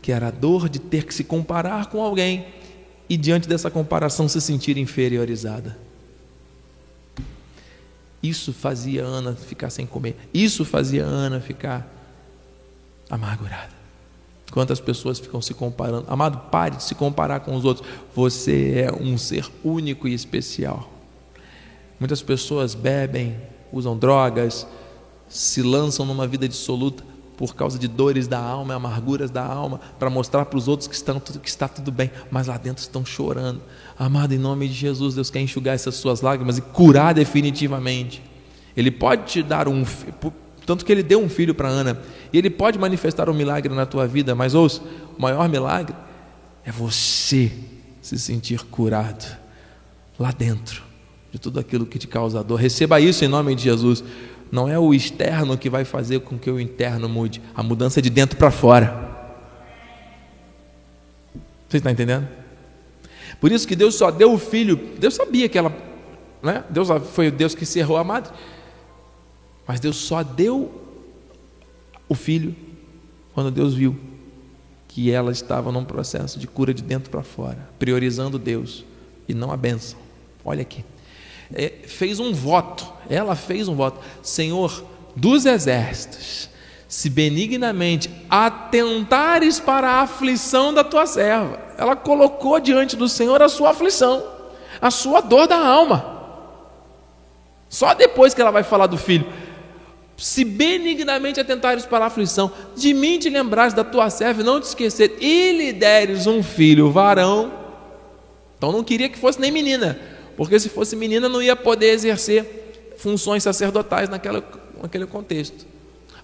[0.00, 2.46] Que era a dor de ter que se comparar com alguém
[3.08, 5.76] e diante dessa comparação se sentir inferiorizada.
[8.22, 10.16] Isso fazia Ana ficar sem comer.
[10.32, 11.90] Isso fazia Ana ficar
[13.08, 13.80] amargurada.
[14.50, 16.06] Quantas pessoas ficam se comparando?
[16.08, 17.86] Amado, pare de se comparar com os outros.
[18.14, 20.92] Você é um ser único e especial.
[21.98, 23.36] Muitas pessoas bebem,
[23.72, 24.66] usam drogas,
[25.28, 27.09] se lançam numa vida dissoluta
[27.40, 30.94] por causa de dores da alma, amarguras da alma, para mostrar para os outros que,
[30.94, 33.62] estão, que está tudo bem, mas lá dentro estão chorando.
[33.98, 38.22] Amado, em nome de Jesus, Deus quer enxugar essas suas lágrimas e curar definitivamente.
[38.76, 39.86] Ele pode te dar um
[40.66, 41.98] tanto que ele deu um filho para Ana,
[42.30, 44.82] e ele pode manifestar um milagre na tua vida, mas ouça,
[45.16, 45.96] o maior milagre
[46.62, 47.50] é você
[48.02, 49.34] se sentir curado
[50.18, 50.82] lá dentro
[51.32, 52.56] de tudo aquilo que te causa dor.
[52.56, 54.04] Receba isso em nome de Jesus.
[54.50, 58.02] Não é o externo que vai fazer com que o interno mude, a mudança é
[58.02, 59.08] de dentro para fora.
[61.68, 62.28] Você está entendendo?
[63.40, 64.76] Por isso que Deus só deu o filho.
[64.98, 65.72] Deus sabia que ela
[66.42, 66.64] né?
[66.70, 68.32] Deus foi Deus que cerrou a madre.
[69.66, 70.70] Mas Deus só deu
[72.08, 72.54] o filho
[73.34, 73.98] quando Deus viu
[74.88, 78.84] que ela estava num processo de cura de dentro para fora, priorizando Deus
[79.28, 79.98] e não a bênção.
[80.44, 80.84] Olha aqui.
[81.54, 84.00] É, fez um voto, ela fez um voto.
[84.22, 84.84] Senhor
[85.16, 86.48] dos exércitos,
[86.88, 91.58] se benignamente atentares para a aflição da tua serva.
[91.76, 94.22] Ela colocou diante do Senhor a sua aflição,
[94.80, 96.20] a sua dor da alma.
[97.68, 99.26] Só depois que ela vai falar do filho.
[100.16, 104.60] Se benignamente atentares para a aflição, de mim te lembrares da tua serva, e não
[104.60, 107.52] te esquecer, e lhe deres um filho varão.
[108.58, 109.98] Então não queria que fosse nem menina,
[110.40, 114.42] porque se fosse menina não ia poder exercer funções sacerdotais naquela,
[114.80, 115.66] naquele contexto.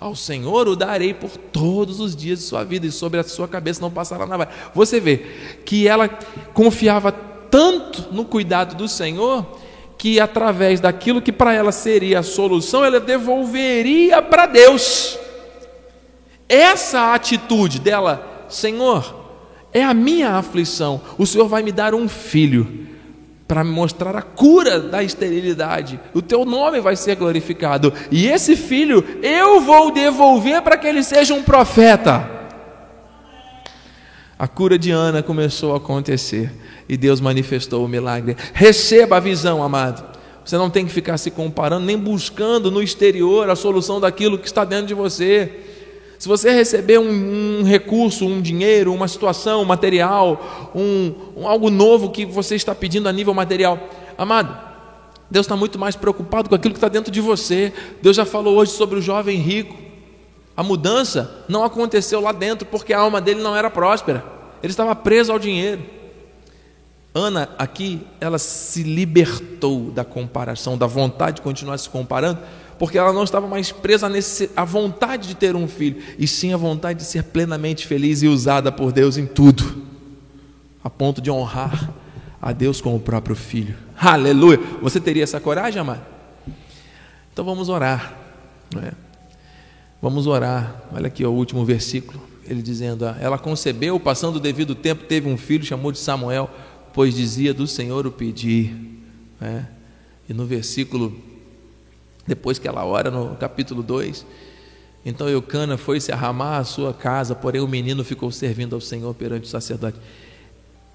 [0.00, 3.46] Ao Senhor o darei por todos os dias de sua vida, e sobre a sua
[3.46, 4.48] cabeça não passará nada.
[4.74, 5.18] Você vê
[5.66, 6.09] que ela
[6.55, 9.44] confiava tanto no cuidado do Senhor,
[9.98, 15.18] que através daquilo que para ela seria a solução, ela devolveria para Deus.
[16.48, 19.29] Essa atitude dela, Senhor,
[19.74, 22.96] é a minha aflição, o Senhor vai me dar um filho
[23.47, 26.01] para mostrar a cura da esterilidade.
[26.13, 27.93] O teu nome vai ser glorificado.
[28.11, 32.29] E esse filho eu vou devolver para que ele seja um profeta.
[34.39, 36.53] A cura de Ana começou a acontecer
[36.89, 38.37] e Deus manifestou o milagre.
[38.53, 40.17] Receba a visão, amado.
[40.45, 44.47] Você não tem que ficar se comparando, nem buscando no exterior a solução daquilo que
[44.47, 45.65] está dentro de você.
[46.18, 51.70] Se você receber um, um, recurso, um dinheiro, uma situação, um material, um, um, algo
[51.70, 53.79] novo que você está pedindo a nível material,
[54.16, 54.57] amado,
[55.31, 57.72] Deus está muito mais preocupado com aquilo que está dentro de você.
[58.00, 59.76] Deus já falou hoje sobre o jovem rico.
[60.57, 64.24] A mudança não aconteceu lá dentro porque a alma dele não era próspera.
[64.62, 65.83] Ele estava preso ao dinheiro.
[67.12, 72.40] Ana aqui, ela se libertou da comparação, da vontade de continuar se comparando,
[72.79, 74.11] porque ela não estava mais presa
[74.55, 78.29] à vontade de ter um filho, e sim à vontade de ser plenamente feliz e
[78.29, 79.83] usada por Deus em tudo,
[80.83, 81.93] a ponto de honrar
[82.41, 83.77] a Deus com o próprio filho.
[83.99, 84.61] Aleluia!
[84.83, 86.03] Você teria essa coragem, amado?
[87.33, 88.15] Então vamos orar,
[88.83, 88.93] é?
[90.01, 90.83] Vamos orar.
[90.93, 95.29] Olha aqui ó, o último versículo, ele dizendo: Ela concebeu, passando o devido tempo, teve
[95.29, 96.51] um filho, chamou de Samuel,
[96.93, 98.75] pois dizia do Senhor o pedir.
[99.41, 99.67] Né?
[100.29, 101.15] E no versículo
[102.27, 104.27] depois que ela ora no capítulo 2.
[105.05, 109.15] Então Eucana foi se arramar à sua casa, porém o menino ficou servindo ao Senhor
[109.15, 109.99] perante o sacerdote.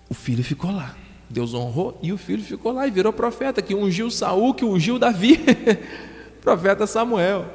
[0.09, 0.95] O filho ficou lá.
[1.29, 4.99] Deus honrou e o filho ficou lá e virou profeta, que ungiu Saul, que ungiu
[4.99, 5.39] Davi.
[6.41, 7.45] profeta Samuel.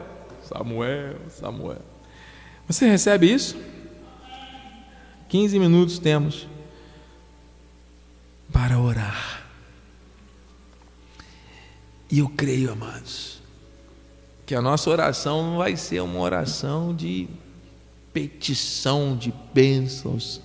[0.43, 1.83] Samuel, Samuel.
[2.67, 3.57] Você recebe isso?
[5.29, 6.49] 15 minutos temos
[8.53, 9.45] para orar.
[12.11, 13.36] E eu creio, amados,
[14.47, 17.29] que a nossa oração não vai ser uma oração de
[18.13, 20.41] petição de bênçãos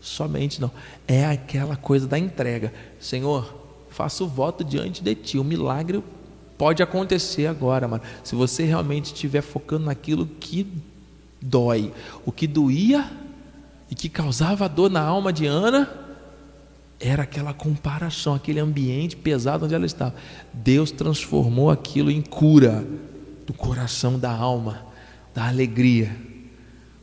[0.00, 0.70] somente, não.
[1.06, 2.72] É aquela coisa da entrega.
[2.98, 3.54] Senhor,
[3.90, 5.38] faço o voto diante de Ti.
[5.38, 6.02] O milagre
[6.56, 8.02] pode acontecer agora, mano.
[8.22, 10.66] Se você realmente estiver focando naquilo que
[11.40, 11.92] dói,
[12.24, 13.10] o que doía
[13.90, 15.88] e que causava dor na alma de Ana,
[16.98, 20.14] era aquela comparação, aquele ambiente pesado onde ela estava.
[20.52, 22.86] Deus transformou aquilo em cura
[23.46, 24.86] do coração, da alma,
[25.34, 26.14] da alegria.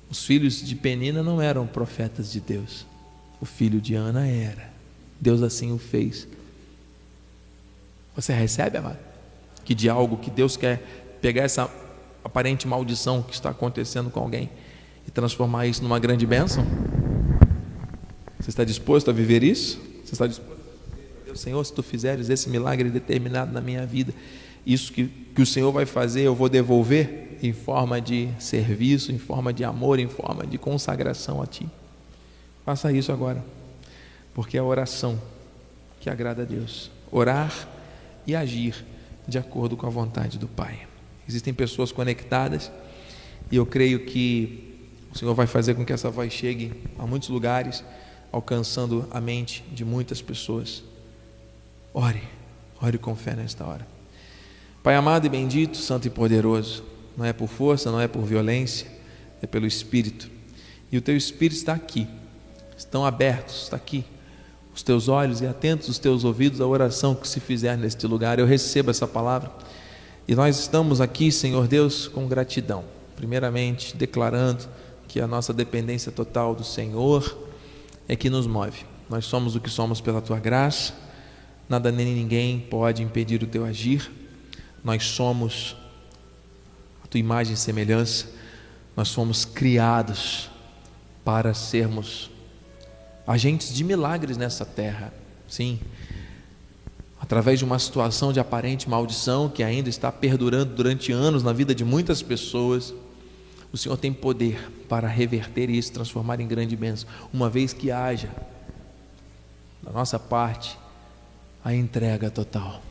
[0.09, 2.85] Os filhos de Penina não eram profetas de Deus,
[3.39, 4.71] o filho de Ana era.
[5.19, 6.27] Deus assim o fez.
[8.15, 8.99] Você recebe, amado?
[9.63, 10.81] Que de algo que Deus quer
[11.21, 11.69] pegar essa
[12.23, 14.49] aparente maldição que está acontecendo com alguém
[15.07, 16.65] e transformar isso numa grande bênção?
[18.39, 19.79] Você está disposto a viver isso?
[20.03, 24.13] Você está disposto a dizer, Senhor, se tu fizeres esse milagre determinado na minha vida,
[24.65, 29.17] isso que, que o Senhor vai fazer, eu vou devolver em forma de serviço, em
[29.17, 31.67] forma de amor, em forma de consagração a Ti.
[32.63, 33.43] Faça isso agora,
[34.33, 35.19] porque é a oração
[35.99, 36.91] que agrada a Deus.
[37.11, 37.67] Orar
[38.25, 38.85] e agir
[39.27, 40.87] de acordo com a vontade do Pai.
[41.27, 42.71] Existem pessoas conectadas
[43.51, 44.77] e eu creio que
[45.13, 47.83] o Senhor vai fazer com que essa voz chegue a muitos lugares,
[48.31, 50.83] alcançando a mente de muitas pessoas.
[51.93, 52.23] Ore,
[52.81, 54.00] ore com fé nesta hora.
[54.83, 56.83] Pai amado e bendito, santo e poderoso,
[57.15, 58.87] não é por força, não é por violência,
[59.41, 60.29] é pelo Espírito.
[60.91, 62.07] E o teu Espírito está aqui,
[62.75, 64.03] estão abertos, está aqui.
[64.73, 68.39] Os teus olhos e atentos os teus ouvidos à oração que se fizer neste lugar.
[68.39, 69.51] Eu recebo essa palavra.
[70.27, 72.85] E nós estamos aqui, Senhor Deus, com gratidão.
[73.15, 74.67] Primeiramente, declarando
[75.07, 77.37] que a nossa dependência total do Senhor
[78.07, 78.85] é que nos move.
[79.09, 80.93] Nós somos o que somos pela tua graça
[81.71, 84.11] nada nem ninguém pode impedir o teu agir.
[84.83, 85.75] Nós somos
[87.03, 88.27] a tua imagem e semelhança,
[88.95, 90.49] nós fomos criados
[91.23, 92.29] para sermos
[93.25, 95.13] agentes de milagres nessa terra.
[95.47, 95.79] Sim,
[97.19, 101.75] através de uma situação de aparente maldição que ainda está perdurando durante anos na vida
[101.75, 102.93] de muitas pessoas,
[103.71, 108.29] o Senhor tem poder para reverter isso, transformar em grande bênção, uma vez que haja
[109.81, 110.77] da nossa parte
[111.63, 112.81] a entrega total,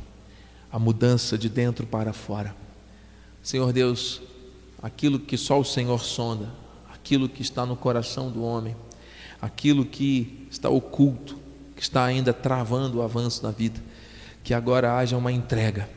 [0.72, 2.54] a mudança de dentro para fora.
[3.42, 4.20] Senhor Deus,
[4.82, 6.48] aquilo que só o Senhor sonda,
[6.92, 8.76] aquilo que está no coração do homem,
[9.40, 11.38] aquilo que está oculto,
[11.74, 13.80] que está ainda travando o avanço da vida,
[14.44, 15.88] que agora haja uma entrega,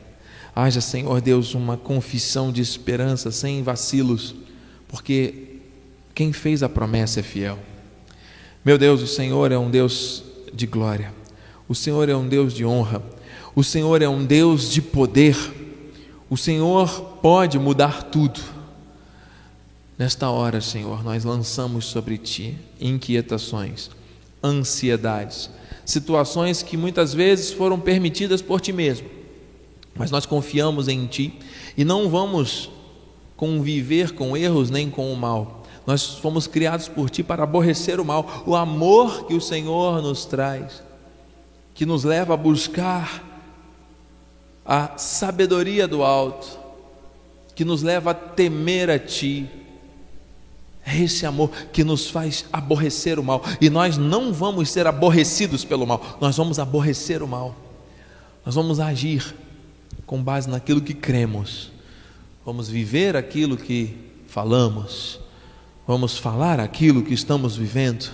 [0.54, 4.34] haja, Senhor Deus, uma confissão de esperança sem vacilos,
[4.88, 5.58] porque
[6.14, 7.58] quem fez a promessa é fiel.
[8.64, 11.12] Meu Deus, o Senhor é um Deus de glória,
[11.68, 13.02] o Senhor é um Deus de honra,
[13.54, 15.36] o Senhor é um Deus de poder,
[16.28, 18.40] o Senhor pode mudar tudo.
[19.96, 23.90] Nesta hora, Senhor, nós lançamos sobre Ti inquietações,
[24.42, 25.48] ansiedades,
[25.84, 29.08] situações que muitas vezes foram permitidas por Ti mesmo,
[29.94, 31.38] mas nós confiamos em Ti
[31.76, 32.70] e não vamos
[33.36, 35.62] conviver com erros nem com o mal.
[35.86, 40.24] Nós fomos criados por Ti para aborrecer o mal, o amor que o Senhor nos
[40.24, 40.82] traz,
[41.72, 43.33] que nos leva a buscar
[44.64, 46.58] a sabedoria do alto,
[47.54, 49.48] que nos leva a temer a Ti
[50.86, 53.42] é esse amor que nos faz aborrecer o mal.
[53.60, 57.54] E nós não vamos ser aborrecidos pelo mal, nós vamos aborrecer o mal.
[58.44, 59.34] Nós vamos agir
[60.04, 61.72] com base naquilo que cremos.
[62.44, 63.96] Vamos viver aquilo que
[64.28, 65.18] falamos.
[65.86, 68.10] Vamos falar aquilo que estamos vivendo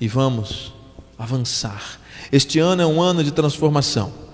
[0.00, 0.72] e vamos
[1.18, 2.00] avançar.
[2.32, 4.29] Este ano é um ano de transformação.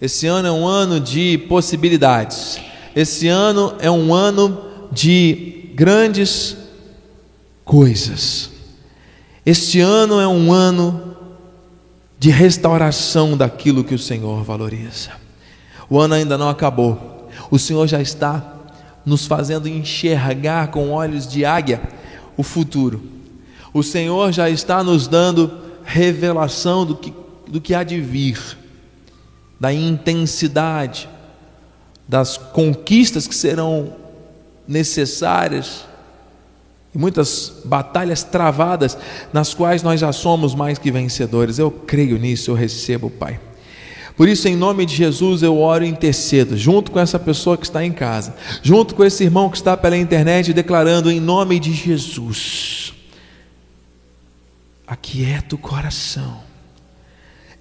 [0.00, 2.60] Esse ano é um ano de possibilidades.
[2.94, 6.56] Esse ano é um ano de grandes
[7.64, 8.50] coisas.
[9.44, 11.16] Este ano é um ano
[12.18, 15.10] de restauração daquilo que o Senhor valoriza.
[15.88, 17.28] O ano ainda não acabou.
[17.50, 18.56] O Senhor já está
[19.04, 21.80] nos fazendo enxergar com olhos de águia
[22.36, 23.02] o futuro.
[23.72, 25.50] O Senhor já está nos dando
[25.84, 27.12] revelação do que,
[27.46, 28.38] do que há de vir,
[29.58, 31.08] da intensidade,
[32.06, 33.92] das conquistas que serão
[34.66, 35.84] necessárias
[36.94, 38.96] e muitas batalhas travadas,
[39.32, 41.58] nas quais nós já somos mais que vencedores.
[41.58, 43.38] Eu creio nisso, eu recebo, Pai.
[44.16, 47.64] Por isso, em nome de Jesus, eu oro e intercedo, junto com essa pessoa que
[47.64, 51.72] está em casa, junto com esse irmão que está pela internet, declarando em nome de
[51.72, 52.94] Jesus:
[54.84, 56.40] aquieta o coração,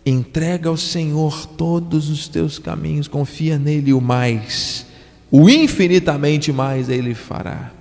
[0.10, 4.86] entrega ao Senhor todos os teus caminhos, confia nele o mais,
[5.30, 7.72] o infinitamente mais ele fará.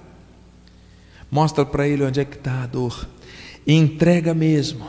[1.31, 3.09] Mostra para ele onde é que está a dor.
[3.67, 4.87] Entrega mesmo.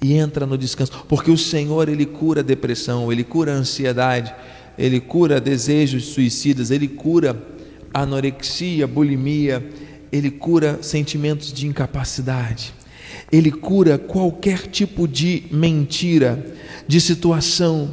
[0.00, 1.04] E entra no descanso.
[1.08, 4.32] Porque o Senhor, Ele cura a depressão, Ele cura a ansiedade,
[4.78, 7.36] Ele cura desejos suicidas, Ele cura
[7.92, 9.68] anorexia, bulimia,
[10.10, 12.72] Ele cura sentimentos de incapacidade.
[13.30, 16.54] Ele cura qualquer tipo de mentira,
[16.86, 17.90] de situação.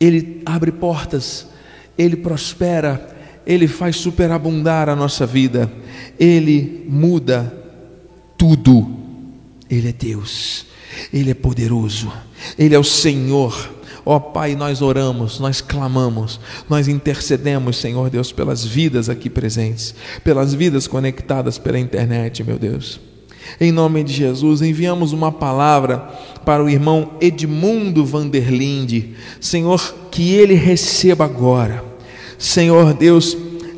[0.00, 1.46] Ele abre portas,
[1.96, 3.12] ele prospera,
[3.46, 5.70] ele faz superabundar a nossa vida,
[6.18, 7.52] Ele muda
[8.38, 8.98] tudo.
[9.68, 10.66] Ele é Deus,
[11.12, 12.12] Ele é poderoso,
[12.58, 13.70] Ele é o Senhor.
[14.04, 19.94] Ó oh, Pai, nós oramos, nós clamamos, nós intercedemos, Senhor Deus, pelas vidas aqui presentes,
[20.24, 23.00] pelas vidas conectadas pela internet, meu Deus.
[23.60, 25.98] Em nome de Jesus, enviamos uma palavra
[26.44, 29.10] para o irmão Edmundo Vanderlinde.
[29.40, 31.92] Senhor, que ele receba agora
[32.42, 33.36] Senhor Deus,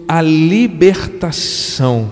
[0.09, 2.09] a libertação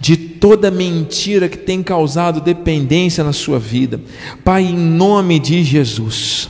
[0.00, 4.00] de toda mentira que tem causado dependência na sua vida.
[4.42, 6.48] Pai, em nome de Jesus.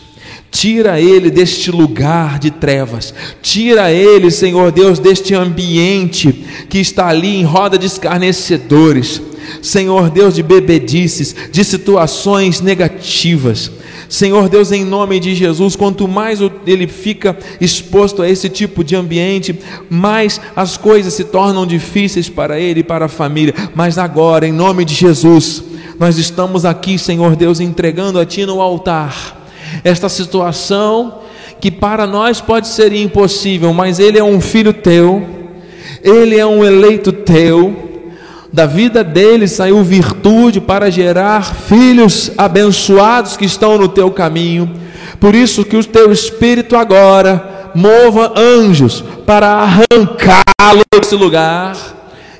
[0.53, 6.33] Tira ele deste lugar de trevas, tira ele, Senhor Deus, deste ambiente
[6.69, 9.23] que está ali em roda de escarnecedores,
[9.63, 13.71] Senhor Deus, de bebedices, de situações negativas.
[14.09, 18.97] Senhor Deus, em nome de Jesus, quanto mais ele fica exposto a esse tipo de
[18.97, 19.57] ambiente,
[19.88, 23.55] mais as coisas se tornam difíceis para ele e para a família.
[23.73, 25.63] Mas agora, em nome de Jesus,
[25.99, 29.38] nós estamos aqui, Senhor Deus, entregando a Ti no altar
[29.85, 31.21] esta situação
[31.61, 35.25] que para nós pode ser impossível, mas Ele é um filho Teu,
[36.03, 37.90] Ele é um eleito Teu
[38.53, 44.71] Da vida dele saiu virtude para gerar filhos abençoados que estão no teu caminho.
[45.21, 51.77] Por isso que o teu espírito agora mova anjos para arrancá-lo desse lugar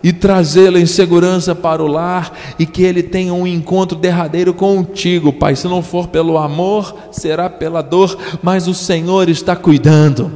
[0.03, 5.33] e trazê-lo em segurança para o lar e que ele tenha um encontro derradeiro contigo,
[5.33, 5.55] Pai.
[5.55, 10.31] Se não for pelo amor, será pela dor, mas o Senhor está cuidando.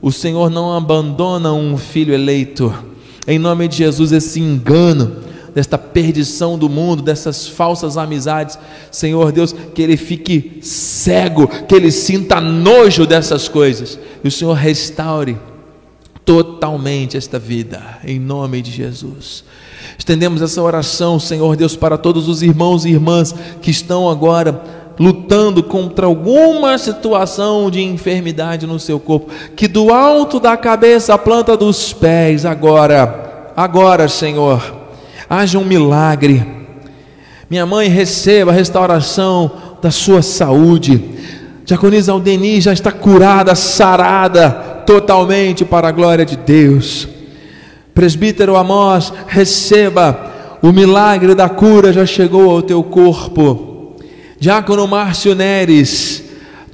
[0.00, 2.91] O Senhor não abandona um filho eleito.
[3.26, 5.16] Em nome de Jesus, esse engano,
[5.54, 8.58] desta perdição do mundo, dessas falsas amizades,
[8.90, 14.54] Senhor Deus, que ele fique cego, que ele sinta nojo dessas coisas, e o Senhor
[14.54, 15.36] restaure
[16.24, 19.44] totalmente esta vida, em nome de Jesus.
[19.98, 25.62] Estendemos essa oração, Senhor Deus, para todos os irmãos e irmãs que estão agora lutando
[25.62, 31.56] contra alguma situação de enfermidade no seu corpo, que do alto da cabeça à planta
[31.56, 34.62] dos pés, agora, agora, Senhor,
[35.28, 36.46] haja um milagre.
[37.48, 41.02] Minha mãe receba a restauração da sua saúde.
[41.64, 44.50] Diaconisa Aldeni já está curada, sarada
[44.86, 47.08] totalmente para a glória de Deus.
[47.94, 50.32] Presbítero Amós, receba
[50.62, 53.71] o milagre da cura já chegou ao teu corpo.
[54.42, 56.24] Diácono Márcio Neres,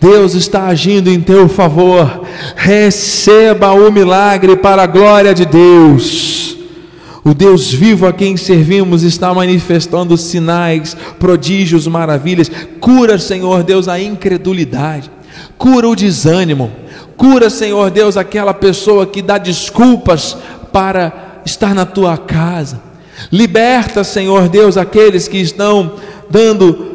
[0.01, 2.23] Deus está agindo em teu favor.
[2.57, 6.57] Receba o milagre para a glória de Deus.
[7.23, 12.51] O Deus vivo a quem servimos está manifestando sinais, prodígios, maravilhas.
[12.81, 15.11] Cura, Senhor Deus, a incredulidade.
[15.59, 16.73] Cura o desânimo.
[17.19, 20.39] Cura, Senhor Deus, aquela pessoa que dá desculpas
[20.73, 22.81] para estar na tua casa.
[23.31, 25.97] Liberta, Senhor Deus, aqueles que estão
[26.31, 26.88] dando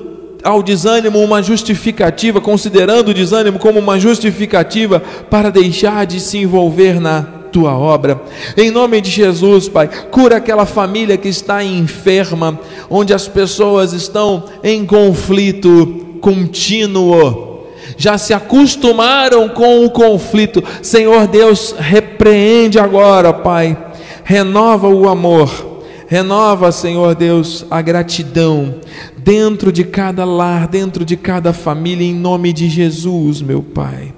[0.43, 6.99] ao desânimo uma justificativa, considerando o desânimo como uma justificativa para deixar de se envolver
[6.99, 7.21] na
[7.51, 8.21] tua obra.
[8.57, 14.45] Em nome de Jesus, Pai, cura aquela família que está enferma, onde as pessoas estão
[14.63, 17.53] em conflito contínuo.
[17.95, 20.63] Já se acostumaram com o conflito.
[20.81, 23.77] Senhor Deus, repreende agora, Pai.
[24.23, 25.72] Renova o amor
[26.13, 28.75] Renova, Senhor Deus, a gratidão
[29.17, 34.13] dentro de cada lar, dentro de cada família, em nome de Jesus, meu Pai.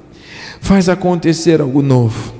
[0.59, 2.33] Faz acontecer algo novo.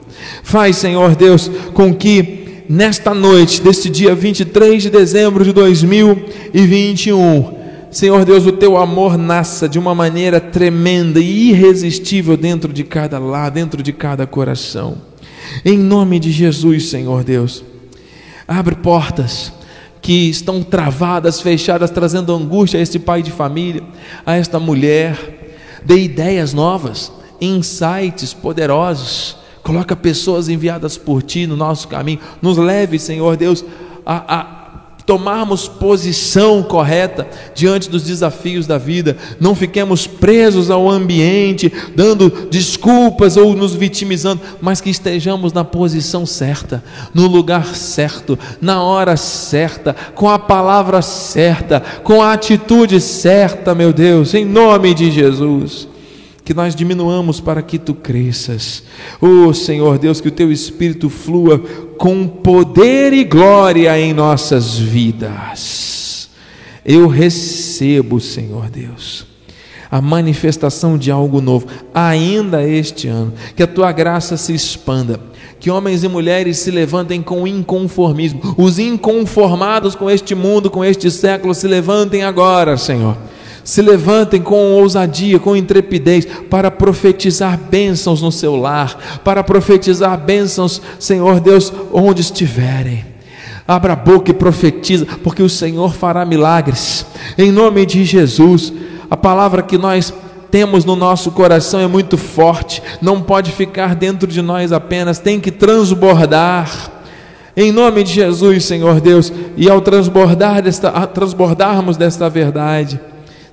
[0.44, 7.56] Faz, Senhor Deus, com que nesta noite, deste dia 23 de dezembro de 2021,
[7.90, 13.18] Senhor Deus, o teu amor nasça de uma maneira tremenda e irresistível dentro de cada
[13.20, 14.98] lar, dentro de cada coração.
[15.64, 17.64] Em nome de Jesus, Senhor Deus.
[18.48, 19.52] Abre portas
[20.02, 23.84] que estão travadas, fechadas, trazendo angústia a este pai de família,
[24.26, 25.80] a esta mulher.
[25.84, 29.38] Dê ideias novas, insights poderosos.
[29.64, 32.20] Coloca pessoas enviadas por ti no nosso caminho.
[32.40, 33.66] Nos leve, Senhor Deus,
[34.06, 34.65] a, a
[35.06, 43.38] tomarmos posição correta diante dos desafios da vida, não fiquemos presos ao ambiente, dando desculpas
[43.38, 46.84] ou nos vitimizando, mas que estejamos na posição certa,
[47.14, 53.94] no lugar certo, na hora certa, com a palavra certa, com a atitude certa, meu
[53.94, 55.95] Deus, em nome de Jesus
[56.46, 58.84] que nós diminuamos para que tu cresças.
[59.20, 61.58] Oh Senhor Deus, que o teu espírito flua
[61.98, 66.30] com poder e glória em nossas vidas.
[66.86, 69.26] Eu recebo, Senhor Deus,
[69.90, 75.20] a manifestação de algo novo, ainda este ano, que a tua graça se expanda,
[75.60, 81.10] que homens e mulheres se levantem com inconformismo, os inconformados com este mundo, com este
[81.10, 83.18] século, se levantem agora, Senhor
[83.66, 90.80] se levantem com ousadia, com intrepidez, para profetizar bênçãos no seu lar, para profetizar bênçãos,
[91.00, 93.04] Senhor Deus, onde estiverem.
[93.68, 98.72] Abra a boca e profetiza, porque o Senhor fará milagres, em nome de Jesus.
[99.10, 100.14] A palavra que nós
[100.52, 105.40] temos no nosso coração é muito forte, não pode ficar dentro de nós apenas, tem
[105.40, 106.92] que transbordar.
[107.58, 113.00] Em nome de Jesus, Senhor Deus, e ao transbordar desta, transbordarmos desta verdade,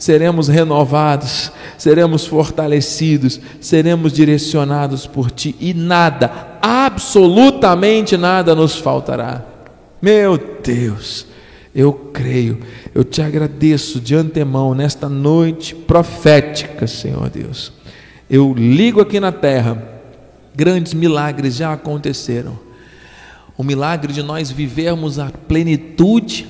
[0.02, 9.44] seremos renovados, seremos fortalecidos, seremos direcionados por Ti e nada, absolutamente nada nos faltará.
[10.02, 11.28] Meu Deus,
[11.72, 12.58] eu creio,
[12.92, 17.72] eu te agradeço de antemão nesta noite profética, Senhor Deus.
[18.28, 20.00] Eu ligo aqui na terra,
[20.52, 22.58] grandes milagres já aconteceram.
[23.56, 26.44] O milagre de nós vivermos a plenitude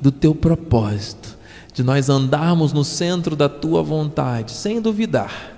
[0.00, 1.41] do teu propósito
[1.72, 5.56] de nós andarmos no centro da tua vontade, sem duvidar,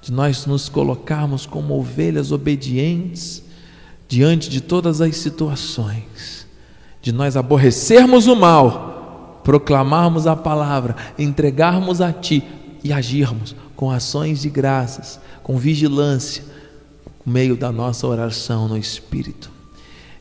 [0.00, 3.42] de nós nos colocarmos como ovelhas obedientes
[4.06, 6.46] diante de todas as situações,
[7.00, 12.44] de nós aborrecermos o mal, proclamarmos a palavra, entregarmos a Ti
[12.84, 16.44] e agirmos com ações de graças, com vigilância,
[17.24, 19.50] no meio da nossa oração no Espírito.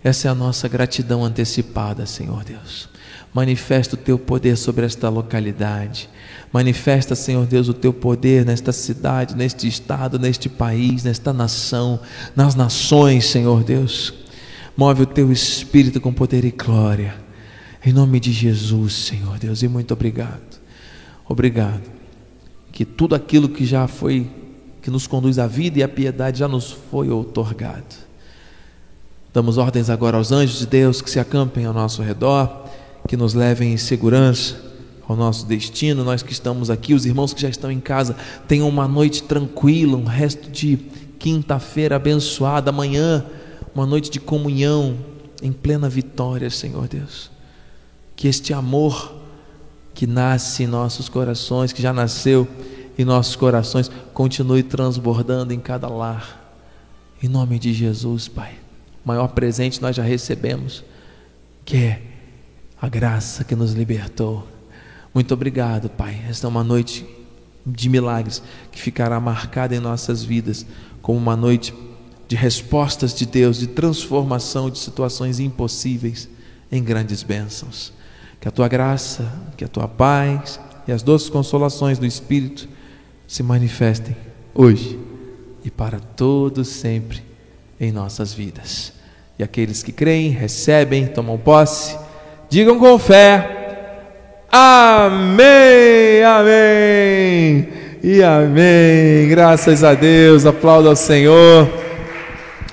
[0.03, 2.87] Essa é a nossa gratidão antecipada, Senhor Deus.
[3.37, 6.09] Manifesta o teu poder sobre esta localidade.
[6.51, 11.99] Manifesta, Senhor Deus, o teu poder nesta cidade, neste estado, neste país, nesta nação,
[12.35, 14.11] nas nações, Senhor Deus.
[14.75, 17.13] Move o teu espírito com poder e glória.
[17.85, 20.59] Em nome de Jesus, Senhor Deus, e muito obrigado.
[21.29, 21.83] Obrigado.
[22.71, 24.31] Que tudo aquilo que já foi,
[24.81, 28.07] que nos conduz à vida e à piedade, já nos foi outorgado.
[29.31, 32.65] Damos ordens agora aos anjos de Deus que se acampem ao nosso redor,
[33.07, 34.67] que nos levem em segurança
[35.07, 36.03] ao nosso destino.
[36.03, 38.15] Nós que estamos aqui, os irmãos que já estão em casa,
[38.47, 40.77] tenham uma noite tranquila, um resto de
[41.17, 43.25] quinta-feira abençoada, amanhã
[43.73, 44.97] uma noite de comunhão
[45.41, 47.31] em plena vitória, Senhor Deus.
[48.15, 49.15] Que este amor
[49.93, 52.47] que nasce em nossos corações, que já nasceu
[52.97, 56.55] em nossos corações, continue transbordando em cada lar.
[57.21, 58.55] Em nome de Jesus, Pai.
[59.03, 60.83] O maior presente nós já recebemos,
[61.63, 62.01] que é
[62.79, 64.47] a graça que nos libertou.
[65.13, 66.21] Muito obrigado, Pai.
[66.29, 67.05] Esta é uma noite
[67.65, 70.65] de milagres que ficará marcada em nossas vidas
[71.01, 71.73] como uma noite
[72.27, 76.29] de respostas de Deus, de transformação de situações impossíveis
[76.71, 77.93] em grandes bênçãos.
[78.39, 82.67] Que a tua graça, que a tua paz e as doces consolações do Espírito
[83.25, 84.15] se manifestem
[84.53, 84.99] hoje
[85.63, 87.23] e para todos sempre
[87.79, 88.93] em nossas vidas.
[89.39, 91.97] E aqueles que creem, recebem, tomam posse,
[92.49, 93.57] digam com fé:
[94.51, 97.67] Amém, Amém
[98.03, 99.27] e Amém.
[99.29, 101.67] Graças a Deus, aplauda ao Senhor.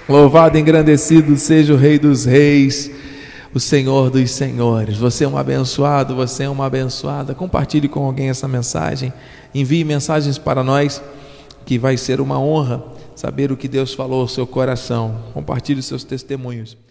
[0.09, 2.91] Louvado e engrandecido seja o Rei dos Reis,
[3.55, 4.99] o Senhor dos Senhores.
[4.99, 7.35] Você é um abençoado, você é uma abençoada.
[7.35, 9.13] Compartilhe com alguém essa mensagem.
[9.55, 11.03] Envie mensagens para nós,
[11.65, 12.85] que vai ser uma honra
[13.17, 15.19] saber o que Deus falou ao seu coração.
[15.33, 16.84] Compartilhe seus testemunhos.